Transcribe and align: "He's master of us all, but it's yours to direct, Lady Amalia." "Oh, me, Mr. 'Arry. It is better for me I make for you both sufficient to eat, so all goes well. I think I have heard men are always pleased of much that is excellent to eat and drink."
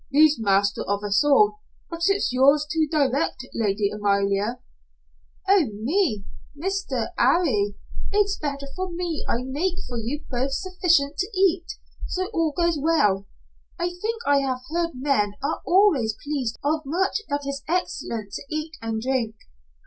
"He's 0.09 0.39
master 0.39 0.81
of 0.87 1.03
us 1.03 1.23
all, 1.23 1.59
but 1.87 2.01
it's 2.07 2.33
yours 2.33 2.65
to 2.71 2.87
direct, 2.87 3.45
Lady 3.53 3.91
Amalia." 3.91 4.59
"Oh, 5.47 5.67
me, 5.79 6.25
Mr. 6.59 7.09
'Arry. 7.19 7.75
It 8.11 8.17
is 8.17 8.39
better 8.41 8.65
for 8.75 8.89
me 8.89 9.23
I 9.29 9.43
make 9.43 9.75
for 9.87 9.99
you 9.99 10.23
both 10.27 10.53
sufficient 10.53 11.17
to 11.17 11.27
eat, 11.39 11.73
so 12.07 12.31
all 12.33 12.51
goes 12.51 12.79
well. 12.81 13.27
I 13.77 13.89
think 13.89 14.23
I 14.25 14.39
have 14.39 14.61
heard 14.73 14.93
men 14.95 15.33
are 15.43 15.61
always 15.67 16.15
pleased 16.23 16.57
of 16.63 16.81
much 16.83 17.21
that 17.29 17.45
is 17.45 17.61
excellent 17.67 18.31
to 18.33 18.43
eat 18.49 18.77
and 18.81 18.99
drink." 18.99 19.35